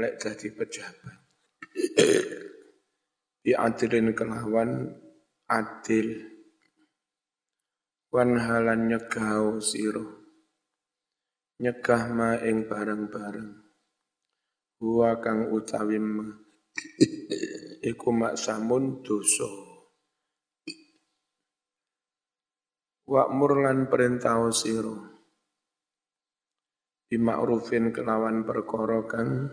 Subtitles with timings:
[0.00, 1.16] lek dadi pejabat.
[3.42, 4.88] Bi adilin kelawan
[5.50, 6.08] adil.
[8.12, 10.04] Wan halan nyegah sira.
[11.60, 13.52] Nyegah ma ing bareng-bareng.
[14.80, 16.28] Huwa kang utawi ma.
[17.90, 19.48] Iku maksamun dosa.
[23.08, 24.94] Wa'mur lan perintah sira.
[27.12, 29.52] Bima'rufin kelawan perkara kang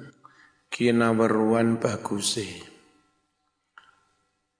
[0.69, 2.47] kinaweruan baguse.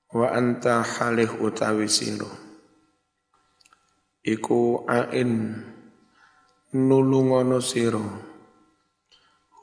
[0.10, 2.30] Wa anta halih utawi sira.
[4.26, 5.54] Iku ain
[6.74, 8.02] nulungono sira.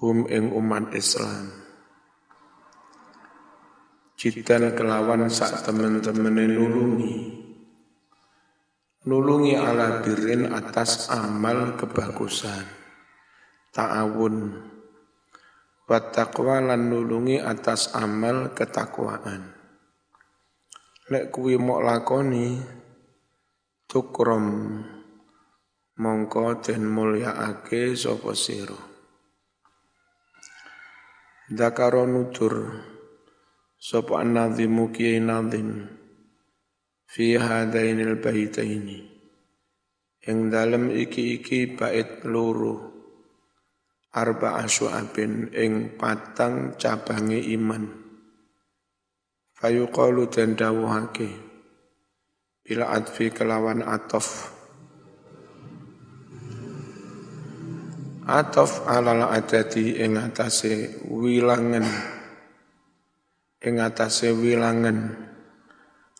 [0.01, 1.51] Hum ing umat Islam.
[4.16, 7.15] Jidan kelawan sak temen-temene nulungi.
[9.06, 12.65] Nulungi ala birin atas amal kebagusan.
[13.70, 14.37] Ta'awun
[15.86, 19.54] wa taqwa lan nulungi atas amal ketakwaan.
[21.06, 22.59] Lek kuwi mok lakoni
[23.87, 24.46] tukrom.
[25.96, 28.76] Mongko den mulyaake sapa sira?
[31.48, 32.84] Dakaro nutur
[33.80, 35.88] sapa an-nazimu kiai nazim?
[37.09, 38.98] Fi hadainil baitaini.
[40.26, 42.95] Ing dalem iki-iki bait loro
[44.16, 47.84] arba asyu'abin ing patang cabange iman.
[49.52, 51.28] Fayuqalu dan dawuhake
[52.64, 54.56] bila adfi kelawan atof.
[58.26, 61.84] Atof alal adati ing atase wilangan.
[63.60, 65.28] Ing atase wilangan.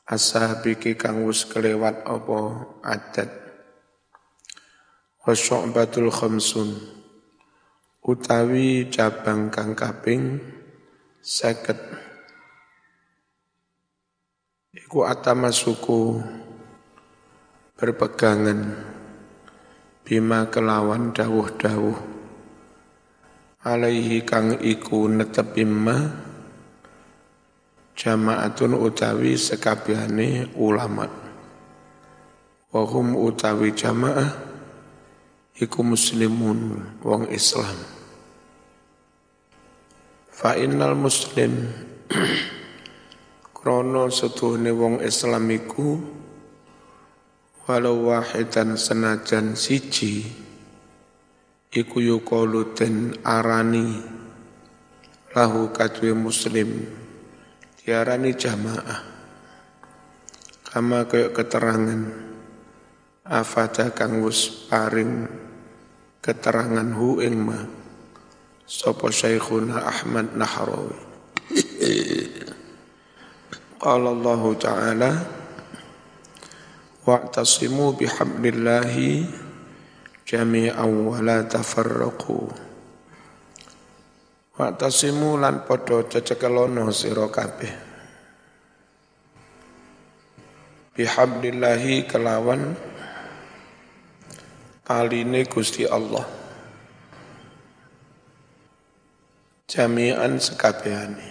[0.07, 2.39] Ashabiki kang wis kelewat apa
[2.87, 3.31] adat.
[5.27, 6.96] Wa syu'batul khamsun
[8.07, 10.39] utawi cabang kang kaping
[11.19, 11.75] seket.
[14.71, 16.23] Iku atama suku
[17.75, 18.95] berpegangan.
[20.07, 21.99] Bima kelawan dawuh-dawuh.
[23.67, 26.15] Alaihi kang iku netepimma
[27.99, 31.11] jamaatun utawi sekabehane ulama.
[32.71, 34.31] Wahum utawi jamaah
[35.59, 37.96] iku muslimun wong Islam
[40.37, 41.65] fa innal muslim
[43.57, 45.97] krono setuhne wong Islam iku
[47.65, 50.29] walau wahidan senajan siji
[51.73, 53.97] iku yukalu den arani
[55.33, 56.85] lahu kadwe muslim
[57.81, 59.17] diarani jamaah.
[60.69, 62.13] Kama kaya keterangan
[63.25, 64.21] afada kang
[64.69, 65.25] paring
[66.21, 67.76] keterangan hu ing ma
[68.67, 70.99] sapa Syekhuna Ahmad Nahrawi
[73.79, 75.11] Qala Allah Ta'ala
[77.07, 79.23] wa'tasimu bihablillahi
[80.27, 81.47] jami'an wa la
[84.57, 87.73] Waktasimu lan podo cecekelono sira kabeh.
[90.97, 92.73] Bihamdillahi kelawan
[94.81, 96.46] taline Gusti Allah.
[99.67, 101.29] Jami'an sekabehane.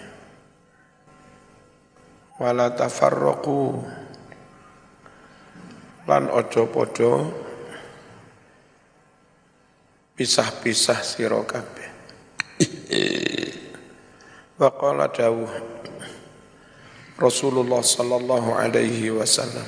[2.35, 3.79] Wala tafarraqu
[6.03, 7.11] lan ojo podo
[10.19, 11.89] pisah-pisah sira kabeh.
[14.59, 15.51] Wa qala dawuh
[17.19, 19.67] Rasulullah sallallahu alaihi wasallam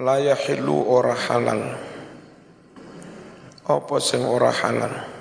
[0.00, 1.76] La yahillu ora halal
[3.68, 5.19] Apa sing ora halal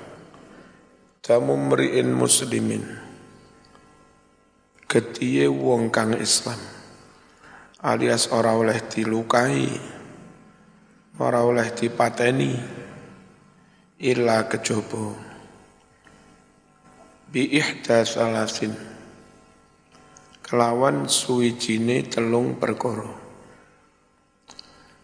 [1.29, 2.81] Damu mri'in muslimin.
[4.89, 6.57] Getiye wong kang Islam.
[7.85, 9.69] Alias ora oleh dilukai.
[11.21, 12.57] Ora oleh dipateni.
[14.01, 15.13] Illa kejaba
[17.29, 18.73] bi ihda salasin.
[20.41, 23.13] Kelawan suwijine telung perkara.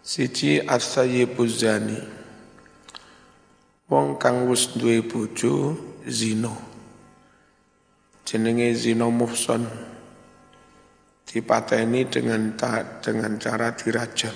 [0.02, 2.02] Siji as-sayyibuz zani
[3.94, 6.54] wong kang wis duwe bojo zina.
[8.26, 9.66] Jenenge zina muhson
[11.26, 12.54] dipateni dengan
[13.02, 14.34] dengan cara dirajam.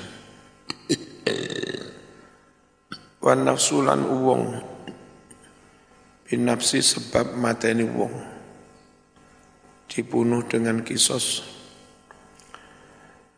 [3.25, 4.43] Wan nafsulan uwong
[6.25, 8.13] binafsi sebab mateni wong.
[9.89, 11.41] Dibunuh dengan kisos.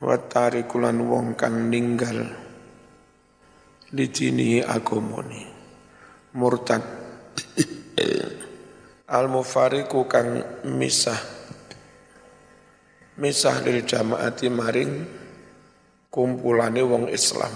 [0.04, 2.28] Watari kulan wong kang ninggal.
[3.92, 5.51] Lijini agomoni
[6.31, 6.80] murtad
[9.12, 11.19] al mufariku kang misah.
[13.19, 14.94] Misah lil jamaati maring
[16.07, 17.51] kumpulane wong Islam.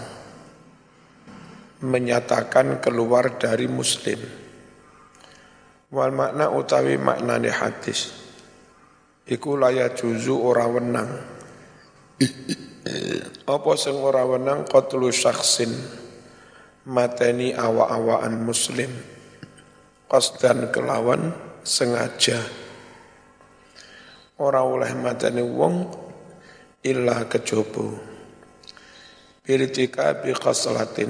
[1.79, 4.19] Menyatakan keluar dari muslim.
[5.95, 8.11] Wal makna utawi maknane hadis.
[9.25, 11.11] Iku laya juzu ora wenang.
[13.47, 15.71] Apa sing ora wenang qatlu syakhsin?
[16.85, 19.14] Mateni awa-awaan muslim
[20.05, 21.33] qasdan kelawan
[21.65, 22.37] sengaja.
[24.37, 25.89] Ora oleh mateni wong
[26.85, 27.97] illa kejobo.
[29.41, 31.09] Birtika bi khaslatin.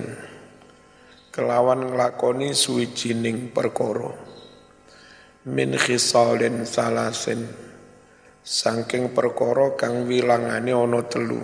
[1.35, 4.15] Kelawan nglakoni suwijining perkara.
[5.51, 7.43] Min khisalin salasin.
[8.45, 11.43] Saking perkara kang wilangane ana telu.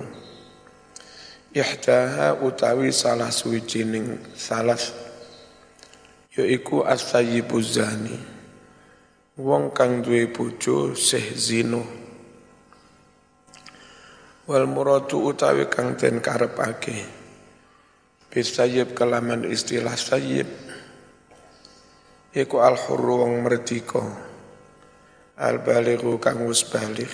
[1.51, 5.10] Ihdaha utawi salah suwijining salas
[6.31, 8.15] yaiku as-sayyibu zani.
[9.35, 11.83] Wong kang duwe bojo sih zino.
[14.47, 17.03] Wal muradu utawi kang den karepake.
[18.31, 20.47] Bisayyib kelaman istilah sayyib.
[22.31, 23.99] Iku al hurru wong merdika
[25.35, 27.11] al balighu kang wis baligh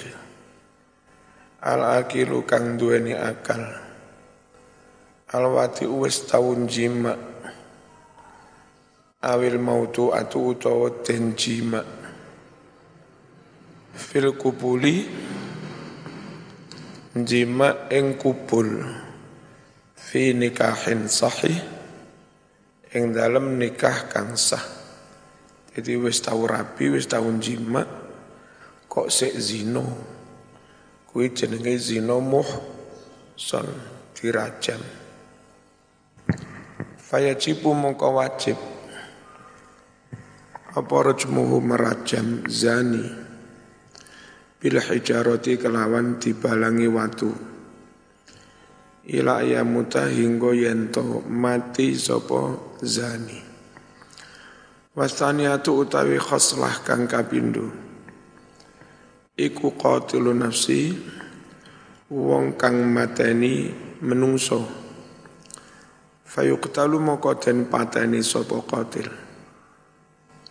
[1.66, 3.66] al akilu kang duweni akal.
[5.34, 7.37] Al wati wis taun jima'
[9.28, 11.84] awil mautu atu utawa den jima
[13.92, 15.04] fil kubuli
[17.12, 18.88] jima ing kubul.
[19.98, 21.60] Fi nikahin sahih
[22.96, 24.64] ing dalam nikah kang sah.
[25.76, 27.84] Jadi wis tau rabi wis tau jima
[28.88, 29.84] kok sik zino
[31.12, 32.48] kuwi jenenge zino muh
[33.36, 33.68] son
[34.16, 34.80] dirajam.
[36.98, 38.77] Fayajibu mongko wajib
[40.76, 43.08] apa rajmuhu merajam zani?
[44.58, 47.32] Bil hijarati kelawan dibalangi watu.
[49.08, 53.40] Ila ayamuta hingga yento mati sopo zani.
[54.98, 57.70] Wasaniatu utawi khoslah kang kapindo
[59.38, 60.98] iku qatilu nafsi
[62.10, 63.70] wong kang mateni
[64.02, 64.66] menungso.
[66.26, 69.27] Fayuqtalu moko den pateni sapa qatil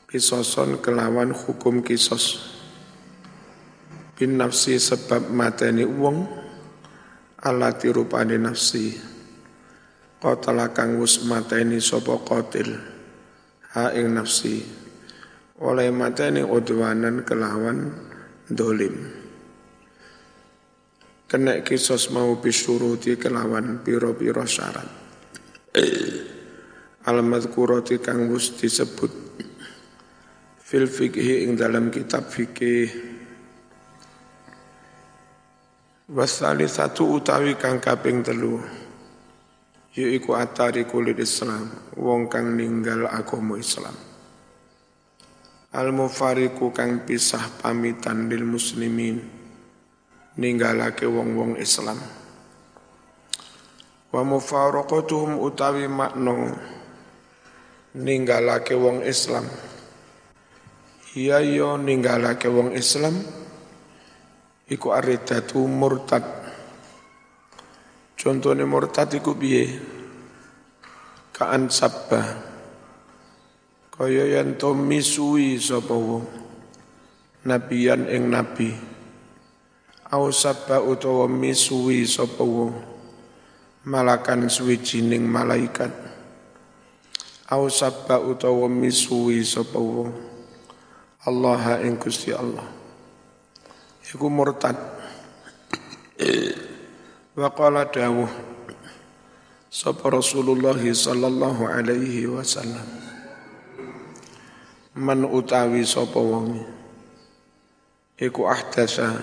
[0.07, 2.55] kisoson kelawan hukum kisos.
[4.17, 6.25] Bin nafsi sebab mateni wong
[7.43, 8.97] alati rupane nafsi.
[10.17, 12.71] Qatala kang wis mateni sapa qatil
[13.77, 14.63] ha ing nafsi.
[15.61, 17.93] Oleh mateni udwanan kelawan
[18.49, 18.97] dolim.
[21.27, 24.87] Kena kisos mau bisuruti kelawan piro-piro syarat.
[27.03, 29.26] Alamat kuroti kang wis disebut
[30.67, 32.91] fil fikih ing dalam kitab fikih
[36.11, 38.59] wasali satu utawi kang kaping telu
[39.95, 43.95] yaiku atari kulit Islam wong kang ninggal agama Islam.
[45.71, 49.23] Al mufariku kang pisah pamitan lil muslimin
[50.35, 52.03] ninggalake wong-wong Islam.
[54.11, 56.59] Wa mufaraqatuhum utawi makna
[57.95, 59.47] ninggalake wong Islam
[61.17, 63.17] iya yo ninggalake wong Islam
[64.69, 66.21] iku aridatu murtad.
[68.21, 69.65] Contohnya murtad iku piye?
[71.33, 72.21] Kaan sabba.
[73.97, 76.29] Kaya yen to misui sapa wong
[77.49, 78.77] nabiyan ing nabi.
[80.13, 82.77] Au sabba utawa misui sapa wong
[83.89, 85.97] malakan suwijining malaikat.
[87.49, 90.26] Au sabba utawa misui sapa wong
[91.27, 92.63] Allah ing Gusti Allah.
[94.07, 94.79] Iku murtad.
[97.37, 98.31] Wa qala dawuh
[99.67, 102.87] sapa Rasulullah sallallahu alaihi wasallam?
[104.97, 106.63] Man utawi sapa wong
[108.17, 109.21] iku ahdasa.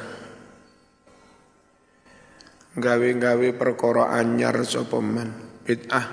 [2.77, 5.33] Gawe-gawe perkara anyar sapa man?
[5.63, 6.05] Bid'ah.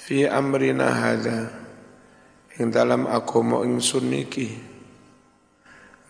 [0.00, 1.59] Fi amrina hadza
[2.60, 4.70] ing dalam agama ingsun niki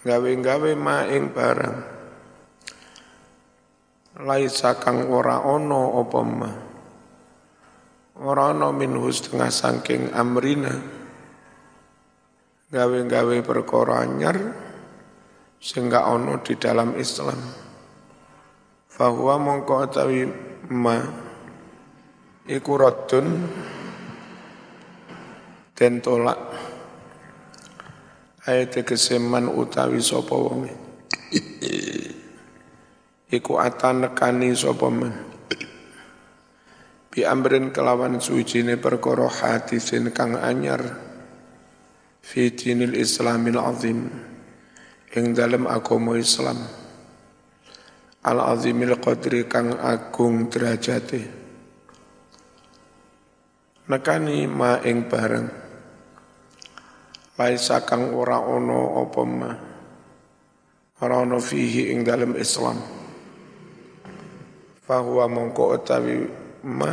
[0.01, 1.79] gawe-gawe ma ing barang.
[4.21, 6.53] Laisa kang ora ono apa ma.
[8.21, 10.73] Ora ono minhu setengah saking amrina.
[12.71, 14.37] Gawe-gawe perkara anyar
[15.61, 17.41] sehingga ono di dalam Islam.
[18.89, 20.21] Fahuwa mongko atawi
[20.73, 20.97] ma
[22.49, 23.27] iku radun
[25.81, 26.37] den tolak.
[28.45, 30.77] Ayat keseman utawi sapa wonge
[33.33, 35.15] iku atan nekani sapa men
[37.09, 40.85] bi amrin kelawan suwijine perkara hadisin kang anyar.
[42.21, 44.13] Fi dinil islamil azim.
[45.11, 46.61] Ing dalam agama Islam.
[48.23, 51.27] Al azimil qadri kang agung derajate.
[53.91, 55.70] Nekani ma ing bareng
[57.41, 59.49] laisa kang ora ono apa ma?
[61.01, 62.77] Ora ono fihi ing dalam Islam.
[64.85, 66.21] Fahuwa mongko utawi
[66.69, 66.93] ma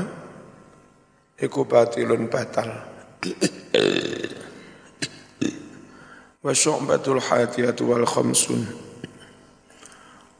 [1.36, 2.72] iku batilun batal.
[6.39, 8.88] Wa syu'batul hadiyatu wal khamsun.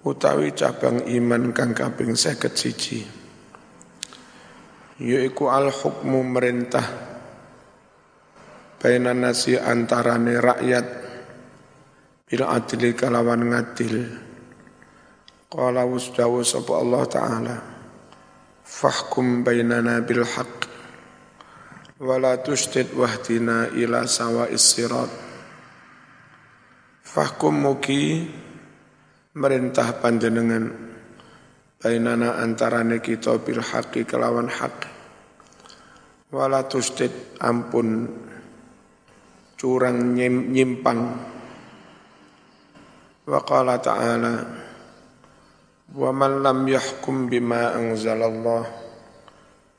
[0.08, 7.17] Utawi cabang iman kang kaping 51 yaiku al hukmu merintah
[8.78, 10.88] baina nasi antarane rakyat.
[12.28, 13.96] Bila adli kalawan ngadil.
[15.48, 17.56] Qala wasdawu sapa Allah taala.
[18.62, 20.60] Fahkum bainana bil haqq.
[21.98, 25.12] Wala tushtid wahdina ila sawa'is sirat.
[27.02, 28.28] Fahkum mugi
[29.38, 30.88] merintah panjenengan
[31.78, 34.90] bainana antarane kita bil haqi kelawan hak
[36.34, 38.10] wala tusdid ampun
[39.58, 41.02] curang nyimpang.
[43.28, 44.34] Wa qala ta'ala
[45.98, 48.64] wa man lam yahkum bima anzalallah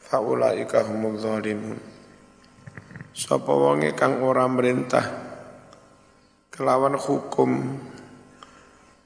[0.02, 1.78] faulaika humul zalimun.
[3.14, 5.06] Sapa wonge kang ora merintah
[6.52, 7.78] kelawan hukum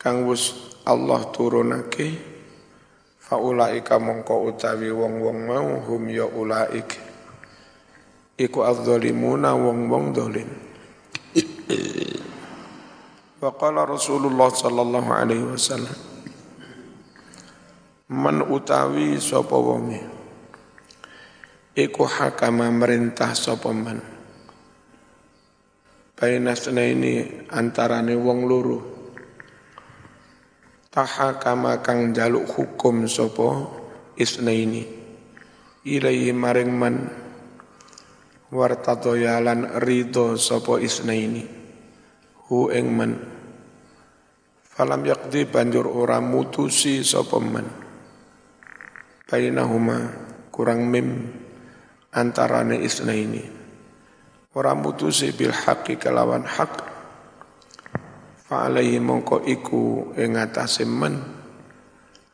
[0.01, 2.17] kang wis Allah turunake
[3.21, 7.12] faulaika mongko utawi wong-wong mau hum ya ulaik
[8.43, 10.51] iku adzalimuna wong-wong dolim
[13.39, 16.13] wa qala Rasulullah sallallahu alaihi wasallam
[18.13, 20.05] man utawi sapa wonge?
[21.73, 24.05] Iku hakama merintah sapa man?
[26.13, 28.79] Bainasna ini antarane wong loro.
[30.93, 33.65] Tahakama kang jaluk hukum sapa
[34.21, 34.85] isna ini
[35.89, 37.09] ilaihi maring man
[38.53, 41.41] wartadoyalan ridho sapa isna ini.
[42.47, 43.13] Hu ing man
[44.61, 47.65] falam yakdi banjur ora mutusi sapa man
[49.25, 50.13] bainahuma
[50.53, 51.33] kurang mim
[52.13, 53.41] antarane isna ini.
[54.53, 56.93] Ora mutusi bil haqqi kelawan hak.
[58.37, 61.41] Fa mongko iku ing atase men.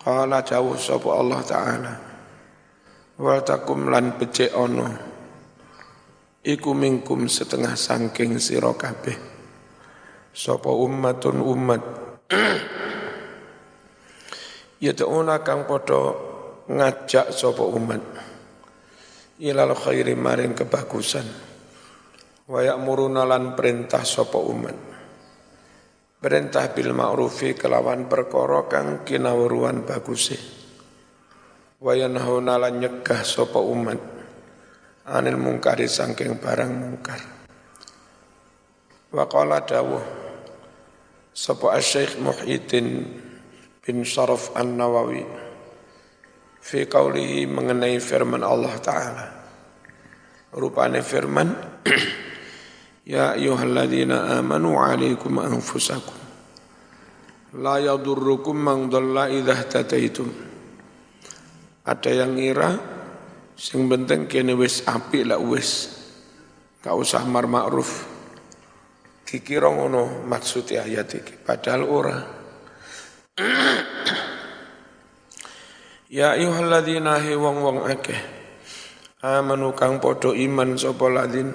[0.00, 2.07] Qala jauh sapa Allah taala
[3.18, 4.94] wal takum lan becik ana
[6.46, 9.18] iku mingkum setengah saking sira kabeh.
[10.30, 11.82] Sapa ummatun ummat.
[14.84, 16.14] Yad'una kang padha
[16.70, 18.02] ngajak sapa umat.
[19.42, 21.26] Ilal khairi maring kebagusan.
[22.48, 24.76] Wa ya'muruna lan perintah sapa umat.
[26.18, 30.57] Perintah bil ma'rufi kelawan perkara kang kinawruan baguse
[31.78, 34.00] wa yanhauna lan nyegah sapa umat
[35.06, 37.20] anil mungkari sangking barang mungkar
[39.14, 40.02] wa qala dawuh
[41.30, 43.06] sapa asy-syekh Muhyiddin
[43.78, 45.48] bin Syaraf An-Nawawi
[46.68, 49.26] fi qawlihi mengenai firman Allah Ta'ala.
[50.52, 51.48] Rupanya firman,
[53.08, 56.12] Ya ayuhalladzina amanu alaikum anfusakum.
[57.56, 60.47] La yadurrukum man dhalla idha tataitum.
[61.88, 62.76] Ada yang ngira,
[63.56, 65.96] sing penting kene wis api lah wis.
[66.84, 68.04] Gak usah mar ma'ruf.
[69.24, 72.18] Dikira ngono maksud ayat iki, padahal ora.
[76.08, 78.16] Ya ayyuhalladzina hi wong-wong akeh
[79.20, 81.50] amanu kang padha iman sapa ladin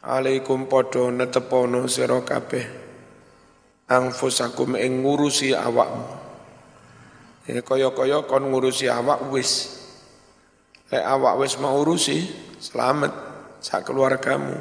[0.00, 2.64] alaikum padha netepono sira kabeh
[3.86, 6.21] angfusakum ing ngurusi awakmu
[7.46, 9.82] ya kaya-kaya kon ngurusi awak wis.
[10.92, 12.22] Lek awak wis mau urusi
[12.60, 13.12] selamat
[13.58, 14.54] sak keluargamu.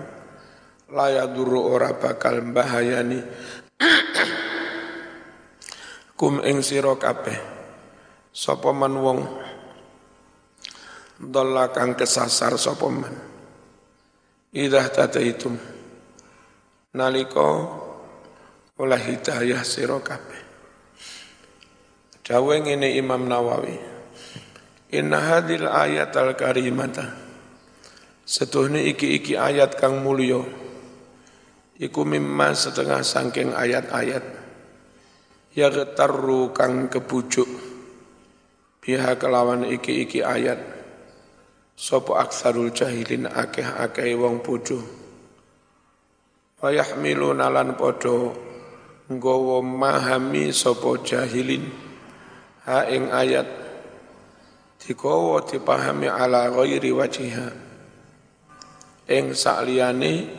[0.92, 3.24] La duru ora bakal bahayani
[6.20, 7.40] kum ing sira kabeh
[8.36, 9.20] sapa man wong
[11.16, 13.16] dalla kang kesasar sapa man?
[14.52, 15.56] Idah tataitum.
[16.92, 17.48] Nalika
[18.76, 20.51] oleh hidayah sira kabeh
[22.22, 23.78] Dawe ngene Imam Nawawi.
[24.94, 27.18] Inna hadil ayat al-karimata.
[28.22, 30.46] Setuhni iki-iki ayat kang mulio
[31.82, 34.22] Iku mimma setengah sangking ayat-ayat.
[35.58, 37.50] Ya getarru kang kebujuk.
[38.86, 40.62] Biha kelawan iki-iki ayat.
[41.82, 44.78] Sopo aksarul jahilin akeh-akeh wong puju
[46.62, 48.38] Wayahmilu nalan podo
[49.10, 51.91] Nggowo mahami sopo jahilin
[52.62, 53.48] Ha ing ayat
[54.82, 57.48] Dikowo dipahami ala ghairi wajiha
[59.10, 60.30] Ing sakliyane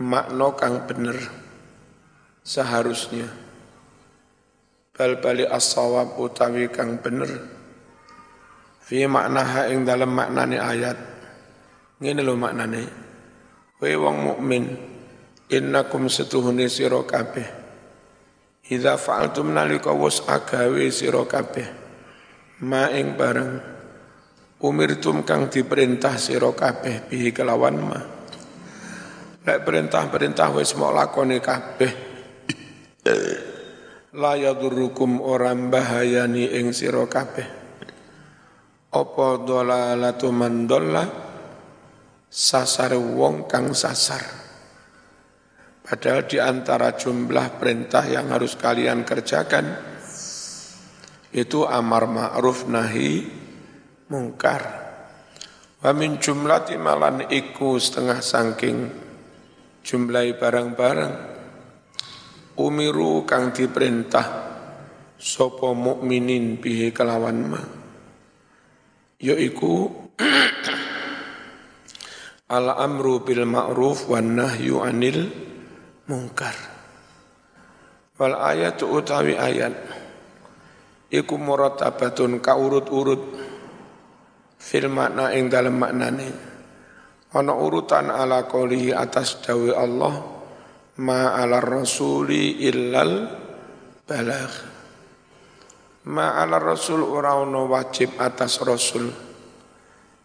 [0.00, 1.18] makna kang bener
[2.40, 3.28] seharusnya.
[4.96, 7.28] Bal bali as-sawab utawi kang bener.
[8.80, 10.96] Fi maknaha ing dalam maknane ayat.
[12.00, 12.82] Ngene lho maknane.
[13.76, 14.64] Kowe wong mukmin
[15.52, 17.59] innakum setuhune sira kabeh
[18.70, 21.68] idza fa'altum nalika was agawe sira kabeh
[22.64, 23.52] ma ing bareng
[24.62, 28.00] umirtum kang diperintah sira kabeh bihi kelawan ma
[29.40, 31.92] Lek perintah-perintah wis mau lakoni kabeh.
[34.20, 37.48] La yadurrukum orang bahayani ing sira kabeh.
[38.92, 40.68] Apa dolalatu man
[42.28, 44.49] sasar wong kang sasar.
[45.90, 49.74] Padahal di antara jumlah perintah yang harus kalian kerjakan
[51.34, 53.26] itu amar ma'ruf nahi
[54.06, 54.62] mungkar.
[55.82, 58.86] Wa min jumlati malan iku setengah sangking
[59.82, 61.14] jumlahi barang-barang
[62.62, 64.26] umiru kang diperintah
[65.18, 67.62] sopo mukminin bihi kelawan ma
[69.18, 69.90] yaiku
[72.56, 75.49] al amru bil ma'ruf wan nahyu anil
[76.10, 76.56] mungkar.
[78.18, 79.72] Wal ayatu utawi ayat.
[81.14, 83.22] Iku muratabatun kaurut-urut.
[84.58, 86.28] Fil makna ing dalam maknane.
[87.30, 90.14] Ana urutan ala qolihi atas dawe Allah
[90.98, 93.30] ma ala rasuli illal
[94.02, 94.54] balagh.
[96.10, 99.06] Ma ala rasul ora ono wajib atas rasul.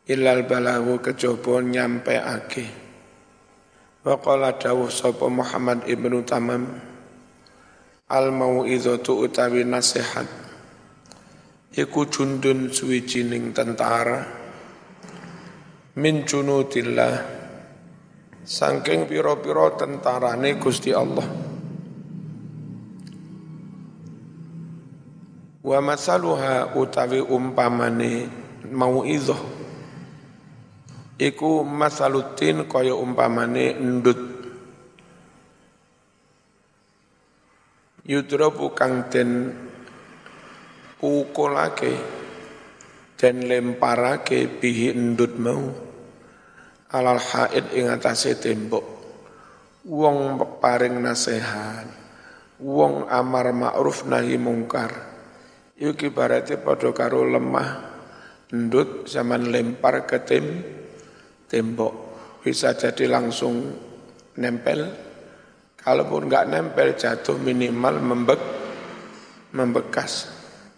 [0.09, 2.84] Illal balaghu kejaba nyampeake.
[4.05, 6.77] Wa qala dawuh sapa Muhammad ibnu Tamam
[8.05, 10.29] al mau'izatu utawi nasihat
[11.73, 14.21] iku jundun suwijining tentara
[15.97, 17.17] min junudillah
[18.45, 21.25] sangking piro-piro tentarane Gusti Allah.
[25.65, 28.29] Wa masaluha utawi umpamane
[28.69, 29.64] mau izoh
[31.15, 34.19] iku masalutin kaya umpamane endut.
[38.05, 39.49] Yudrabu kang den
[41.01, 41.97] ukulake
[43.17, 45.73] dan lemparake bihi endut mau.
[46.93, 48.85] Alal haid ing atase tembok.
[49.85, 52.05] Wong paring nasihat
[52.61, 54.91] wong amar ma'ruf nahi mungkar.
[55.75, 57.69] Iki ibaratnya padha karo lemah
[58.53, 60.45] ndut zaman lempar ke tim
[61.55, 61.93] tembok.
[62.43, 63.71] Bisa jadi langsung
[64.35, 64.91] nempel.
[65.79, 68.41] Kalaupun nggak nempel jatuh minimal membek
[69.55, 70.27] membekas.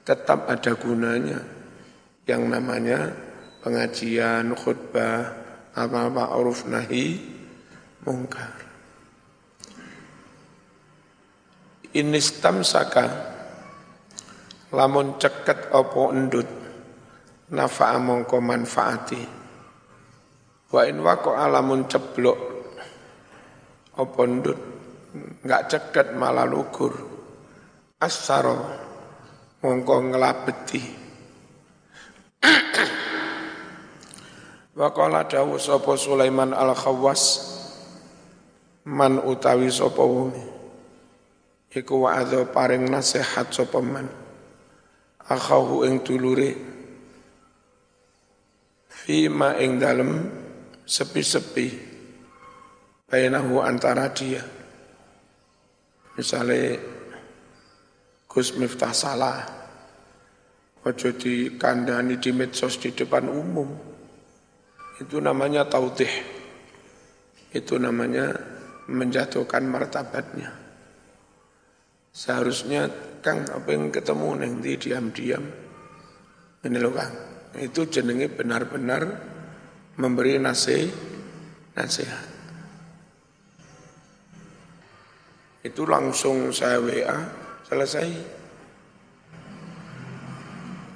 [0.05, 1.41] Tetap ada gunanya.
[2.29, 2.99] Yang namanya
[3.65, 5.33] pengajian khutbah
[5.73, 7.17] apa ma'ruf nahi
[8.05, 8.69] mungkar.
[12.61, 13.05] saka
[14.69, 16.45] lamun ceket opo endut
[17.49, 19.36] nafa'a mongko manfaati
[20.67, 22.39] wa in wako alamun ceblok
[23.97, 24.59] opo endut
[25.43, 26.93] enggak ceket malah lugur.
[27.97, 28.57] Asaro
[29.65, 30.81] mongko ngelabeti.
[34.77, 34.93] Wa
[35.25, 37.23] dawu sapa Sulaiman al-Khawwas
[38.85, 40.37] man utawi sapa wong
[41.73, 44.05] iku wa'adha paring nasihat sapa man.
[45.25, 46.53] Akhahu ing dulure.
[48.85, 50.36] Fima ing dalem
[50.87, 51.67] sepi-sepi
[53.11, 54.41] bainahu antara dia
[56.15, 56.79] misalnya
[58.31, 59.43] Gus Miftah salah
[60.87, 63.97] ojo dikandani di medsos di depan umum
[64.97, 66.09] itu namanya tautih.
[67.53, 68.33] Itu namanya
[68.89, 70.49] menjatuhkan martabatnya.
[72.09, 72.89] Seharusnya
[73.21, 75.43] Kang apa yang ketemu nanti diam-diam
[76.65, 77.13] ini loh Kang.
[77.61, 79.01] Itu jenenge benar-benar
[79.97, 80.93] memberi nasihat.
[81.77, 82.25] nasihat.
[85.61, 87.17] Itu langsung saya WA,
[87.69, 88.09] selesai.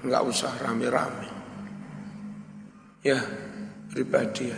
[0.02, 1.30] Enggak usah rame-rame.
[3.06, 3.22] Ya,
[3.94, 4.58] pribadi ya.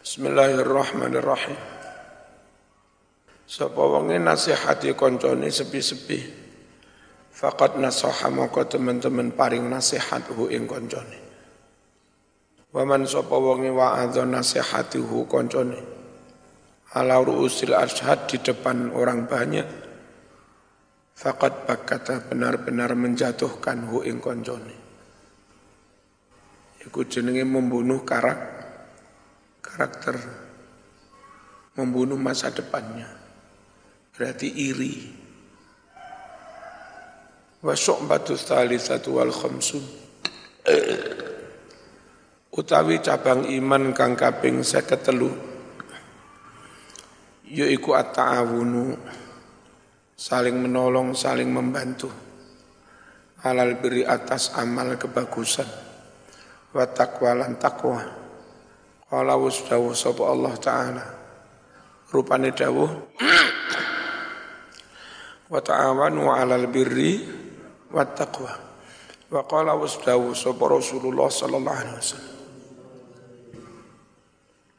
[0.00, 1.85] Bismillahirrahmanirrahim.
[3.56, 6.20] Sapa wonge nasihati koncone sepi-sepi.
[7.32, 11.16] Fakat nasaha moko teman-teman paring nasihat hu ing koncone.
[12.76, 15.80] Waman sapa wonge wa'adha nasihati hu koncone.
[17.00, 19.64] Ala ru'usil ashad di depan orang banyak.
[21.16, 24.76] Fakat bakata benar-benar menjatuhkan hu ing koncone.
[26.84, 28.36] Iku jenenge membunuh karak,
[29.64, 30.20] karakter,
[31.72, 33.25] membunuh masa depannya.
[34.16, 34.96] Berarti iri.
[37.60, 39.84] Wa syu'batu thalithatu wal khamsun.
[42.56, 48.96] Utawi cabang iman kang kaping 53 yaiku at-ta'awunu
[50.16, 52.08] saling menolong, saling membantu
[53.44, 55.68] halal beri atas amal kebagusan
[56.72, 58.00] wa taqwa lan taqwa.
[59.06, 61.04] Qala wasdawu sapa Allah taala.
[62.10, 62.90] Rupane dawuh
[65.46, 67.22] wa ta'awanu 'alal birri
[67.90, 68.52] wat taqwa.
[69.26, 72.34] Wa qala wasdawu sapa Rasulullah sallallahu alaihi wasallam.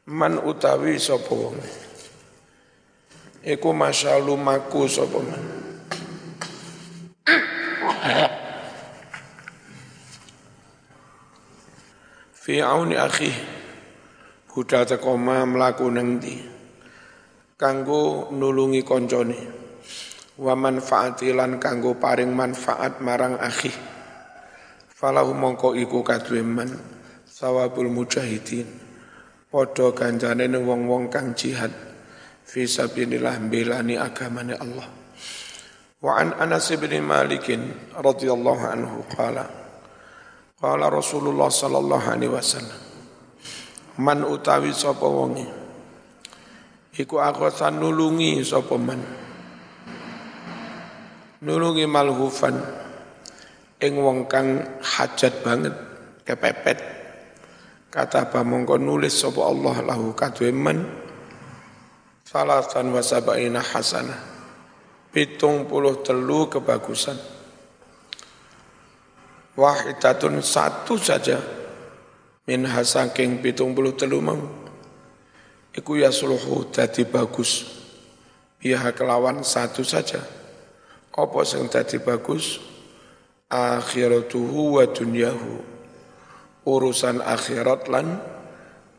[0.08, 1.60] Man utawi sapa wong
[3.44, 5.44] iku masyalumaku sapa man.
[12.48, 13.28] fi auni akhi
[14.58, 16.34] budal teko mlaku nang ndi
[17.54, 19.38] kanggo nulungi koncone
[20.38, 23.74] wa manfaati lan kanggo paring manfaat marang akhi.
[24.86, 26.70] Falahu mongko iku kadue man
[27.26, 28.66] sawabul mujahidin.
[29.48, 31.72] Padha ganjane wong-wong kang jihad
[32.44, 34.86] fi sabilillah belani agamane Allah.
[35.98, 37.50] Wa an Anas bin Malik
[37.98, 39.50] radhiyallahu anhu qala
[40.58, 42.78] Qala Rasulullah sallallahu alaihi wasallam
[43.98, 45.42] Man utawi sapa wonge?
[46.94, 49.27] Iku akosan nulungi sapa man
[51.42, 52.56] nulungi malhufan.
[53.78, 55.74] Ing wong kang hajat banget
[56.26, 56.78] kepepet.
[57.88, 60.82] Kata apa mongko nulis sapa Allah lahu kadwe man
[62.26, 64.20] salasan wa hasanah
[65.14, 67.16] pitung puluh telu kebagusan.
[69.54, 71.38] Wahidatun satu saja.
[72.50, 74.42] Min hasaking pitung puluh telu mau.
[75.70, 77.78] Iku ya suluhu dadi bagus.
[78.58, 80.37] Biha kelawan satu saja
[81.18, 82.62] apa sing dadi bagus?
[83.50, 85.54] Akhiratuhu wa dunyahu.
[86.62, 88.22] Urusan akhirat lan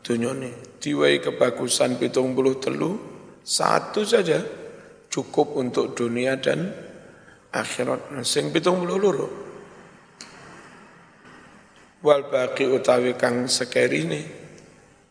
[0.04, 0.76] dunyane.
[0.80, 2.96] Diwai kebagusan pitung puluh telu
[3.40, 4.44] satu saja
[5.08, 6.72] cukup untuk dunia dan
[7.52, 8.12] akhirat.
[8.12, 9.28] Nah, sing pitung puluh luru
[12.00, 14.24] wal baqi utawi kang sekerine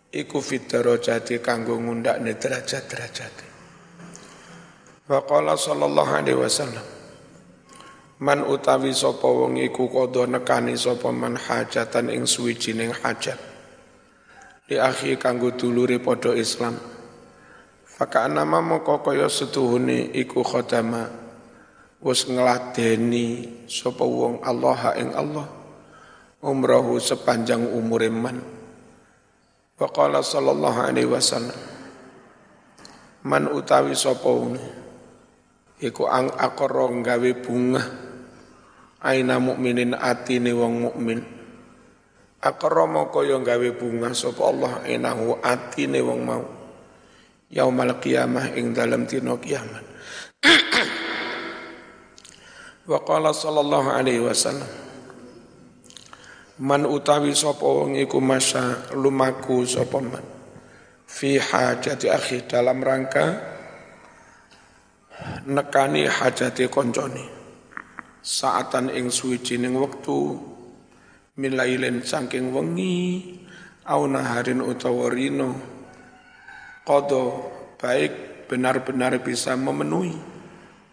[0.09, 3.33] iku fit darajati kanggo ngundakne derajat-derajat.
[5.05, 6.98] Wa qala sallallahu alaihi wasallam
[8.19, 13.39] man utawi sapa wong iku kodho nekani sapa man hajatan ing suwijining hajat.
[14.67, 16.75] Di akhi kanggo dulure padha Islam.
[17.87, 21.07] Faka nama moko kaya setuhune iku khodama.
[21.99, 25.47] Wis ngladeni sapa wong Allah ing Allah
[26.43, 28.39] umrahu sepanjang umur iman.
[29.79, 31.55] Waqala sallallahu alaihi wasallam
[33.23, 34.31] Man utawi sapa
[35.79, 38.08] iku ang akara gawe bunga
[39.03, 41.19] aina mukminin atine wong mukmin.
[42.39, 44.73] Akara kaya gawe bunga sapa Allah?
[44.87, 46.45] Enahu atine wong mau.
[47.51, 49.83] Yaumal qiyamah ing dalam dina kiamat.
[52.89, 54.89] Wa qala sallallahu alaihi wasallam
[56.59, 60.39] Man utawi sapa wong iku masa lumaku sapa man
[61.07, 63.25] fi hajati akhi dalam rangka
[65.47, 67.38] nekani hajati koncone
[68.19, 70.35] saatan ing suwijining wektu
[71.39, 73.39] milailen saking wengi
[73.87, 75.55] au naharin utawa rino
[77.79, 80.17] baik benar-benar bisa memenuhi.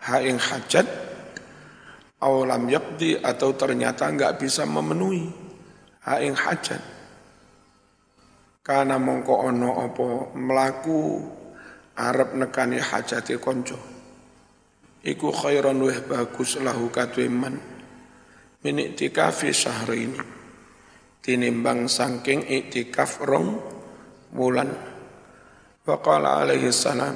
[0.06, 0.86] Ha ing hajat
[2.22, 5.26] awalam yakdi atau ternyata enggak bisa memenuhi.
[6.06, 6.78] Haing hajat.
[8.62, 11.18] Karena mongko ono opo melaku
[11.98, 13.95] Arab nekani hajati konco
[15.06, 17.54] iku khairan weh bagus lahu katweman
[18.66, 19.54] min iktikafi
[19.94, 20.18] ini
[21.22, 23.62] tinimbang sangking iktikaf rong
[24.34, 24.70] bulan.
[25.86, 27.14] Waqala alaihi salam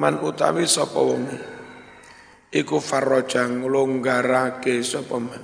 [0.00, 1.28] man utawi sapa wong
[2.48, 5.42] iku farraja nglonggarake sapa man?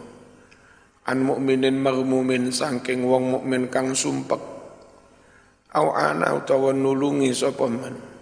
[1.05, 4.41] An mukminin maghmumin sangking wong mukmin kang sumpek.
[5.77, 8.14] Au ana utawa nulungi sapa man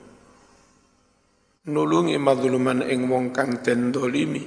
[1.69, 4.43] nulungi madluman ing wong kang den dolimi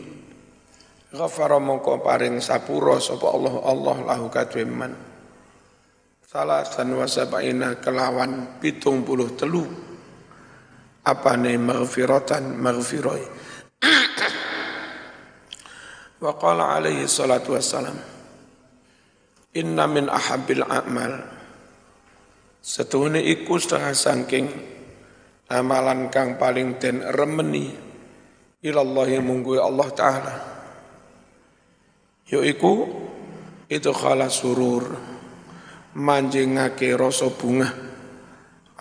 [1.15, 5.15] ghafara mongko paring sapura sapa Allah Allah lahu kadhe man
[6.35, 8.59] salasan wa sab'ina kelawan
[9.39, 9.63] telu.
[11.05, 13.23] Apa ne maghfiratan maghfirai
[16.25, 17.93] wa qala alaihi salatu wassalam
[19.53, 21.13] inna min ahabbil a'mal.
[22.57, 24.49] Setuhune iku setengah sangking
[25.49, 27.69] amalan kang paling den remeni
[28.65, 30.35] ilallahi munggu Allah Ta'ala.
[32.25, 32.73] Yaiku
[33.69, 34.89] itu khala surur
[35.93, 37.69] manjingake rasa bunga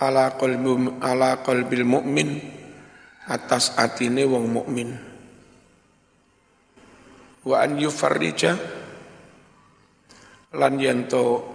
[0.01, 2.41] ala qalbi ala qalbil mukmin
[3.29, 4.97] atas atine wong mukmin.
[7.45, 8.57] Wa an yufarrija
[10.57, 11.53] lan yanto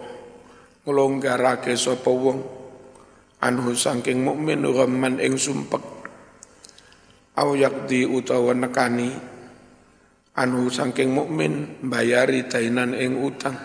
[0.86, 2.59] nglonggarake sapa wong
[3.40, 5.82] anhu saking mukmin ghamman ing sumpek.
[7.40, 9.16] Au yakdi utawa nekani.
[10.40, 13.56] Anhu saking mukmin bayari dainan ing utang.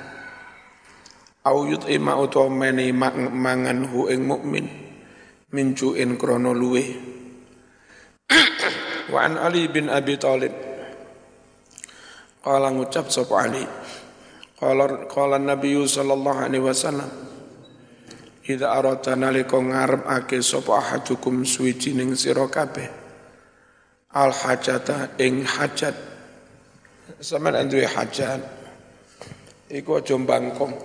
[1.45, 4.67] Au yut'ima utawa meni mangan hu ing mukmin.
[5.55, 6.83] Mincuin krono luwe
[9.15, 10.51] wa an ali bin abi talib.
[12.43, 13.63] Qala ngucap sapa ali.
[14.59, 17.34] Qala qala nabi sallallahu alaihi wasallam
[18.45, 22.93] Ida arata nalika ngarepake sapa ahadukum suwijining sira kabeh
[24.13, 25.97] al hajata ing hajat
[27.25, 28.45] sampean duwe hajat
[29.73, 30.77] iku aja mbangkong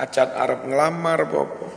[0.00, 1.68] Hajat Arab ngelamar bopo.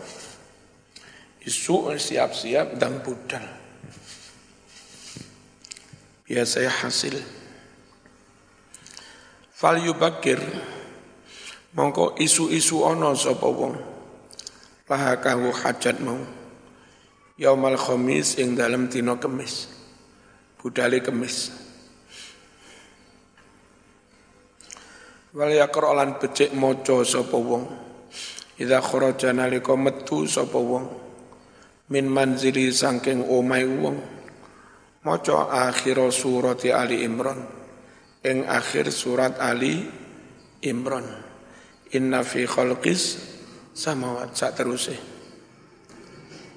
[1.44, 3.44] Isu siap-siap dan budal.
[6.24, 7.43] Biasanya hasil.
[9.64, 10.44] Fal yubakir.
[11.80, 13.80] Mongko isu-isu ono sapa wong.
[14.92, 15.16] Laha
[15.64, 16.20] hajat mau.
[17.40, 19.72] Yaumal khamis ing dalam tino kemis.
[20.60, 21.64] Budale kemis.
[25.34, 27.66] wal yaqra lan becik maca sapa wong
[28.62, 30.86] idza kharaja nalika metu sapa wong
[31.90, 33.98] min manzili saking omahe wong
[35.02, 37.63] maca akhir surat Ali Imran
[38.24, 39.84] ing akhir surat Ali
[40.64, 41.06] Imran.
[41.94, 43.22] Inna fi khalqis
[43.78, 44.98] samawat sak teruse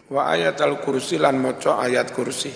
[0.06, 2.54] wa ayat al kursi lan maca ayat kursi.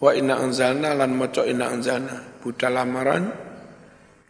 [0.00, 2.40] Wa inna anzalna lan maca inna anzalna.
[2.44, 3.24] Budal lamaran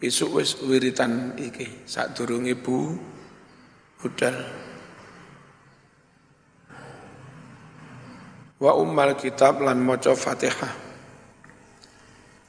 [0.05, 1.89] Isuk wis wiritan iki.
[1.89, 2.93] Sadurunge bu
[3.97, 4.37] budal.
[8.61, 10.94] Wa ummal kitab lan maca Fatihah.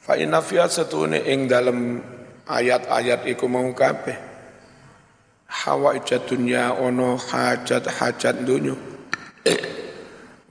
[0.06, 1.98] Fa inna fiya satune ing dalem
[2.46, 4.14] ayat-ayat iku mau kabeh.
[5.50, 8.78] Hawa dunya ono hajat-hajat dunya.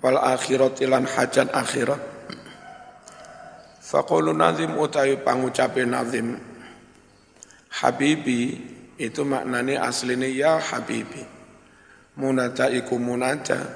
[0.04, 2.04] Wal akhirat lan hajat akhirat.
[3.80, 6.36] Faqulu nazim utawi pangucape nazim
[7.80, 8.60] Habibi
[9.00, 11.24] itu maknanya aslinya ya Habibi.
[12.20, 13.72] Munata iku munata.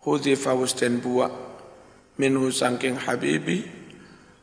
[0.00, 1.32] Hudzifa dan buak.
[2.16, 3.79] Minhu sangking Habibi.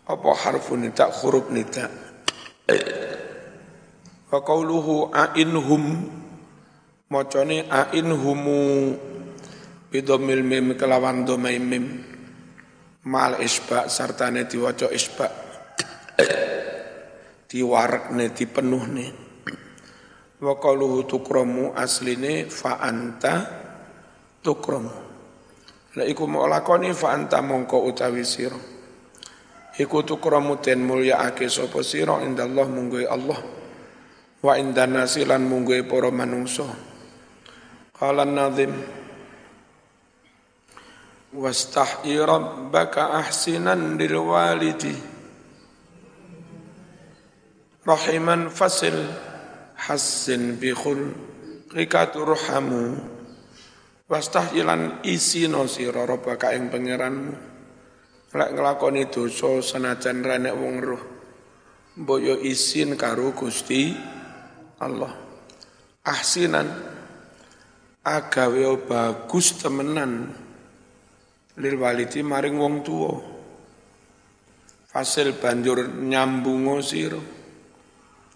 [0.08, 1.92] Apa harfu nita huruf nita.
[4.32, 5.84] Wa qawluhu a'inhum.
[7.12, 8.60] Mocone a'inhumu.
[9.92, 11.86] Bidomil mim kelawan domai mim.
[13.08, 15.48] Mal isba sartane diwaca isba
[17.48, 19.06] diwarekne dipenuhne
[20.44, 23.34] wa qaluhu tukramu asline fa anta
[24.44, 24.92] tukramu
[25.96, 28.60] la iku lakoni fa anta mongko utawi sira
[29.78, 32.20] iku tukramu ten mulyaake sapa sira?
[32.26, 33.40] Indallah munggo Allah.
[34.42, 36.66] Wa indana silan munggo para manungsa.
[37.94, 38.74] Qala nazim
[41.34, 44.94] wastahi rabbaka ahsinan lil walidi
[47.88, 48.94] rahiman fasil
[49.78, 53.16] hassin bi khulqika turhamu.
[54.08, 57.57] Wastahyilan isi no sira rabbaka ing pangeranmu.
[58.36, 61.04] Lek nglakoni dosa senajan renek wong roh.
[61.98, 63.96] Mbok yo isin karo Gusti
[64.84, 65.14] Allah.
[66.04, 66.68] Ahsinan
[68.04, 70.32] agawe bagus temenan
[71.56, 73.16] lil walidi maring wong tuwa.
[74.92, 77.20] Fasil banjur nyambungo sira.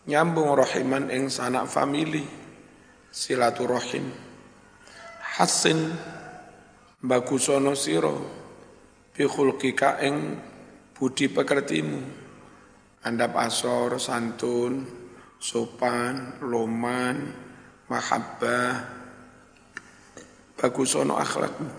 [0.08, 2.26] Nyambung rahiman ing sanak famili
[3.12, 4.08] silaturahim
[5.36, 5.92] hasin
[7.04, 8.41] bagusono siro
[9.12, 10.40] bi khulqika ing
[10.96, 12.00] budi pekertimu.
[13.02, 14.86] Andap asor santun
[15.42, 17.18] sopan loman
[17.90, 18.74] mahabbah.
[20.56, 21.72] Bagusono akhlakmu.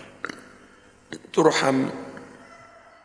[1.30, 1.78] Turham.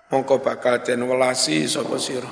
[0.08, 2.32] Mongko bakal den welasi sapa sira.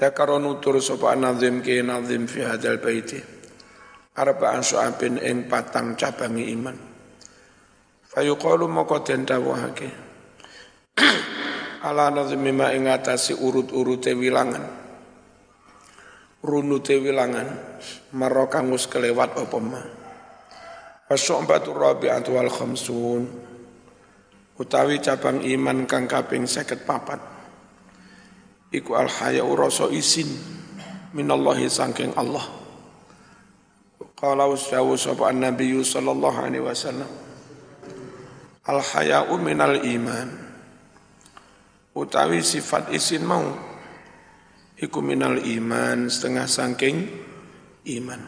[0.00, 3.20] Dakaro nutur sapa nazim ke nazim fi hadal baiti.
[4.16, 6.93] Arba'an syu'abin ing patang cabangi iman
[8.14, 9.90] fayuqalu moko den dawuhake.
[11.84, 14.64] Ala nazmi ma ing atasi urut-urute wilangan.
[16.40, 17.48] Runute wilangan
[18.16, 19.82] maro kangus kelewat apa ma?
[21.10, 23.22] Wasyu'batu rabi'atu wal khamsun.
[24.54, 27.18] Utawi cabang iman kang kaping seket papat.
[28.70, 30.30] Iku al haya'u rasa isin
[31.12, 32.46] minallahi sangking Allah.
[34.14, 37.23] Qala usdawu sapa Nabi sallallahu alaihi wasallam
[38.64, 40.28] Al haya'u minal iman.
[41.94, 43.46] Utawi sifat isin mau
[44.74, 47.06] Iku minal iman setengah sangking
[47.94, 48.20] iman.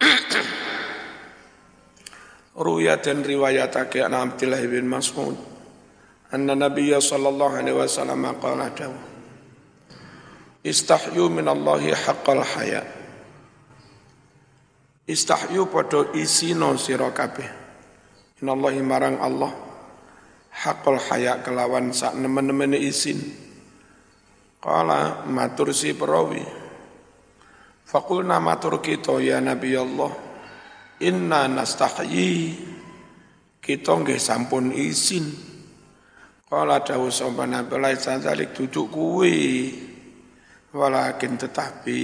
[2.64, 5.36] Ruya dan riwayatake an Abdullah bin Mas'ud
[6.32, 8.96] anna Nabi sallallahu alaihi wasallam qala dawu
[10.64, 12.98] Istahyu minallahi haqqal haya'
[15.08, 17.57] Istahyu padha isino sira kabeh.
[18.38, 19.50] Inallahi marang Allah
[20.62, 23.18] hakul haya kelawan sak nemen-nemene isin.
[24.58, 26.42] Kala matur si perawi.
[27.86, 30.12] Fakulna matur kita ya Nabi Allah.
[31.02, 32.66] Inna nastahyi.
[33.62, 35.30] Kita nggih sampun isin.
[36.48, 38.18] Kala dawuh sapa Nabi laisa
[38.54, 39.38] duduk kuwi.
[40.68, 42.02] Walakin tetapi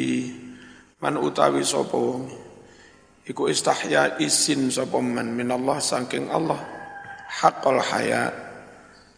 [0.99, 2.01] man utawi sapa
[3.25, 6.61] iku istahya isin sapa man minallah saking Allah.
[7.25, 8.31] Haqqal haya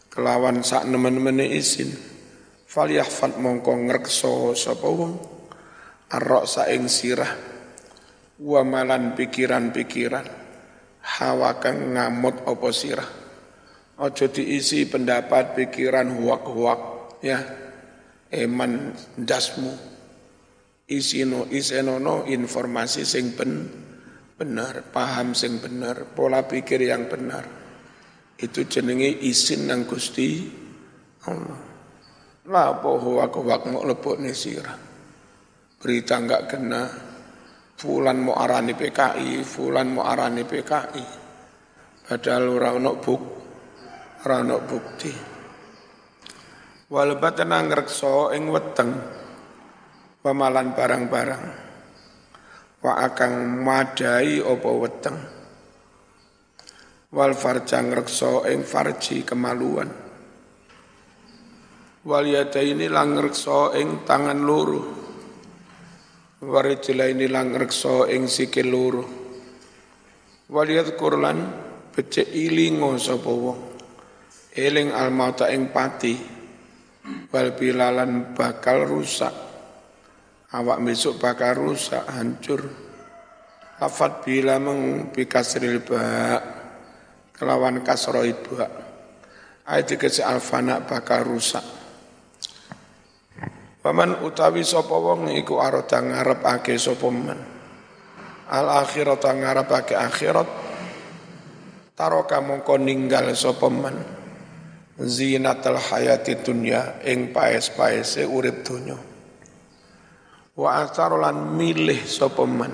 [0.09, 1.91] kelawan sak nemen-nemene isin.
[2.67, 5.13] Falyahfad mongko ngrekso sapa wong.
[6.07, 7.31] Arok saing sirah
[8.39, 10.27] wa malan pikiran-pikiran.
[11.07, 13.09] Hawa kang ngamut apa sirah.
[13.97, 16.81] Aja diisi pendapat pikiran huwak-huwak
[17.23, 17.39] ya.
[18.27, 19.71] Eman dasmu.
[20.87, 23.51] Isino isenono informasi sing ben
[24.37, 27.43] benar, paham sing benar, pola pikir yang benar.
[28.37, 30.45] Itu jenenge isin nang Gusti
[31.25, 31.61] Allah.
[32.47, 34.77] Lah apa huwak huwak mau lebokne sirah.
[35.81, 36.85] Berita enggak kena,
[37.75, 41.05] fulan mau arani PKI, fulan mau arani PKI.
[42.07, 43.21] Padahal ora ono buk,
[44.23, 45.13] ora bukti.
[46.87, 48.95] Walabat tenang rekso ing weteng
[50.23, 51.66] pemalan barang-barang
[52.77, 55.17] wa akang madai opo weteng.
[57.07, 59.89] Wal farjang rekso ing farji kemaluan.
[62.07, 64.81] Wal ini lang rekso ing tangan loro.
[66.37, 69.03] Warijila ini lang rekso ing sikil loro.
[70.51, 71.39] Wal kurlan
[71.95, 73.59] becek ilingo sapa wong.
[74.53, 76.15] Eling almauta ing pati.
[77.31, 79.46] Wal bilalan bakal rusak
[80.57, 82.65] awak besok bakal rusak, hancur.
[83.77, 86.01] Lafat bila meng bikasril ba
[87.37, 88.65] kelawan kasroi ba.
[89.69, 91.61] Ayat dikasih alfana bakal rusak.
[93.85, 97.39] Paman utawi sapa wong iku arata ngarepake sapa man.
[98.49, 100.49] Al akhirat ngarepake akhirat.
[101.93, 103.95] Taroka mongko ninggal sapa man.
[104.97, 109.16] Zinatul hayati dunya ing paes-paese urip donya
[110.57, 112.73] wa atharolan milih sapa man?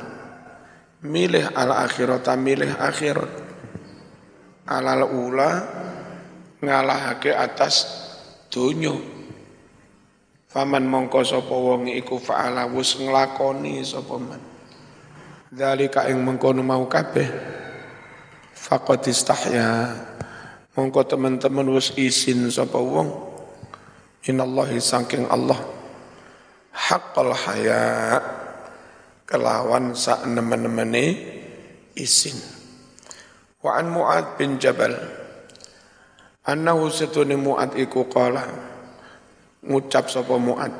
[1.03, 3.31] Milih al akhirat milih akhirat.
[4.63, 5.51] Alal ula
[6.63, 7.83] ngalahake atas
[8.47, 8.95] donya.
[10.47, 14.39] Faman mongko sapa wong iku faala wis nglakoni sapa man.
[15.51, 17.27] Dalika ing mengkono mau kabeh.
[18.55, 19.91] Faqad istahya.
[20.79, 23.11] Mongko teman-teman wis isin sapa wong.
[24.23, 25.82] Inallahi saking Allah
[26.73, 28.19] haqqal haya.
[29.23, 31.05] Kelawan sak nemen-nemene
[31.95, 32.35] isin.
[33.63, 34.91] Wa an Mu'ad bin Jabal.
[36.43, 38.43] Annahu satuni Mu'ad iku qala.
[39.63, 40.73] Ngucap sapa Mu'ad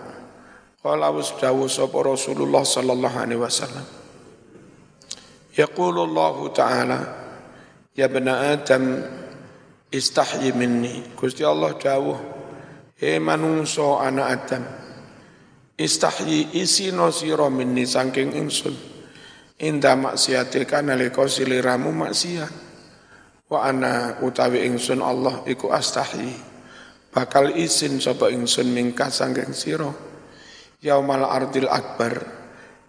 [0.84, 3.88] qala wis dawuh sapa Rasulullah sallallahu alaihi wasallam.
[5.56, 7.00] Yaqulu Allah Ta'ala
[7.94, 9.06] Ya bena Adam
[9.94, 11.14] istahyi minni.
[11.14, 12.18] Gusti Allah dawuh
[12.98, 14.83] He manungso anak Adam
[15.84, 18.72] istahyi isino sira minni saking ingsun.
[19.60, 22.54] Inda maksiatika nalika siliramu maksiat.
[23.52, 26.32] Wa ana utawi ingsun Allah iku astahi
[27.12, 29.92] bakal izin sapa ingsun mingka sangking sira.
[30.80, 32.42] Yaumal ardil akbar.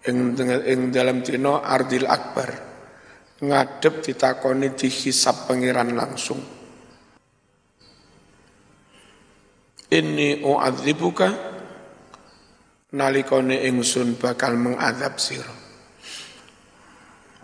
[0.05, 2.49] Ing ing dalam dina ardil akbar.
[3.35, 6.39] Ngadep ditakoni dihisab pangeran langsung.
[9.91, 11.54] Inni u'adzibuka
[12.95, 15.51] nalikone ingsun bakal mengadab sira.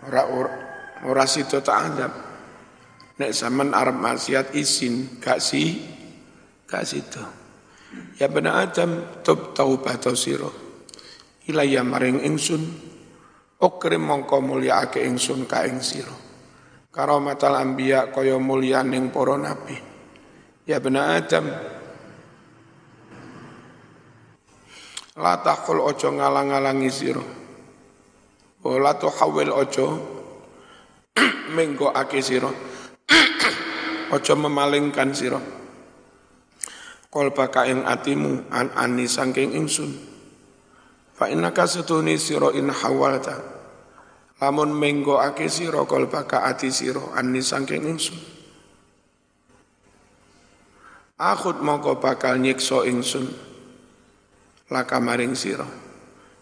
[0.08, 0.52] Ora ora,
[1.04, 2.12] ora sida tak adab.
[3.20, 5.78] Nek zaman Arab maksiat izin, gak si,
[6.64, 7.22] gak situ.
[8.16, 10.48] Ya benar Adam, tub taubat siro.
[11.44, 12.62] Ilaya maring ingsun,
[13.60, 16.16] okrim mongko mulia ake ingsun ka ing siro.
[16.88, 19.76] Karomatal ambiya kaya mulia ning poro nabi.
[20.64, 21.46] Ya benar Adam,
[25.20, 27.24] La takul ojo ngalang-alangi siro.
[28.64, 29.86] Wala tuhawil ojo
[31.52, 32.48] mengko ake siro
[34.12, 35.40] Ojo memalingkan sira.
[37.08, 39.88] Kolbaka ing atimu an ani sangking ingsun.
[41.16, 43.40] Fa innaka setuni sira in hawalta.
[44.36, 48.20] Lamun menggo ake sira kolbaka ati sira ani sangking ingsun.
[51.16, 53.51] Akhut mongko bakal nyiksa ingsun.
[54.72, 55.68] Laka maring sira.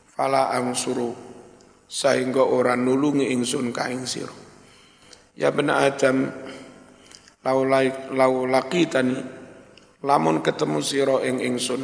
[0.07, 1.11] Fala angsuru
[1.91, 4.31] sehingga orang nulungi ingsun ka ing sira.
[5.35, 6.31] Ya benar Adam
[7.43, 8.45] lau
[8.87, 9.17] tani
[10.05, 11.83] lamun ketemu sira ing ingsun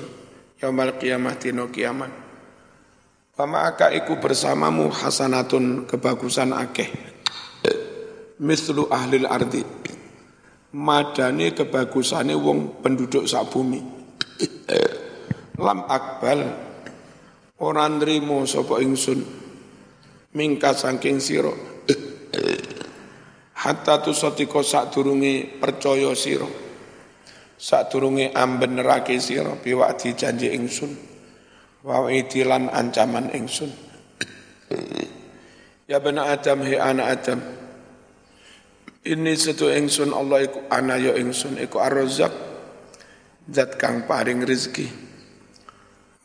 [0.60, 2.12] yaumal kiamat dina kiamat
[3.36, 6.88] Pama aka iku bersamamu hasanatun kebagusan akeh
[8.40, 9.60] mislu ahlil ardi
[10.72, 13.80] madane kebagusane wong penduduk sak bumi
[15.60, 16.40] lam akbal.
[17.56, 19.20] Ora nrimo sapa ingsun.
[20.36, 21.52] Mingka saking sira.
[23.64, 26.44] Hatta tusatiko sak durungi percaya sira.
[27.56, 30.92] Sak durungi amben nerake sira biwakti janji ingsun.
[31.80, 33.70] Wa itilan ancaman ingsun.
[35.86, 37.38] Ya bena adam he anak adam.
[39.06, 41.62] Ini setu ingsun Allah iku ana ya ingsun.
[41.62, 42.34] Iku arrozak
[43.46, 45.06] zat kang paring rezeki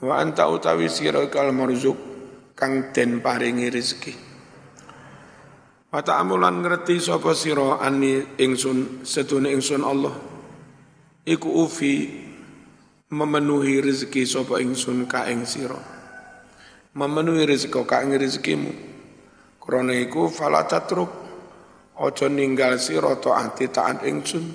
[0.02, 1.97] wa anta utawi sira kal marzuk
[2.58, 4.32] kang den paringi rezeki
[5.91, 10.16] Mata amulan ngerti sapa sira ani ingsun sedune ingsun Allah.
[11.28, 12.08] Iku ufi
[13.12, 15.76] memenuhi rezeki sapa ingsun ka ing sira.
[16.95, 18.72] Memenuhi rezeki ka ing rezekimu.
[19.60, 21.12] Krana iku fala tatruk
[21.99, 24.47] aja ninggal sira taati taat ingsun.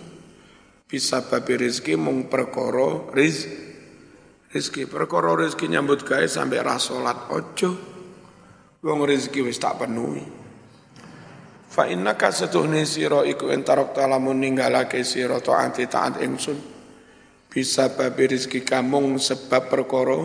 [0.88, 3.44] Bisa babi rezeki mung perkara riz
[4.57, 7.68] rezeki perkara rezeki nyambut gawe sampai ra salat aja.
[8.80, 10.24] Wong rezeki wis tak penuhi.
[11.68, 16.57] Fa innaka setuhni sira iku entarok talamun ninggalake sira taati taat ingsun.
[17.52, 20.24] Bisa babi rizki kamung sebab perkara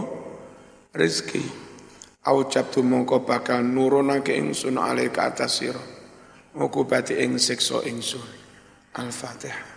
[0.96, 1.44] rizki.
[2.24, 5.84] Aucap tu mongko bakal nurunake ingsun alaika atas sira.
[6.56, 8.24] Ukubati ing siksa ingsun.
[8.96, 9.71] Al-Fatihah.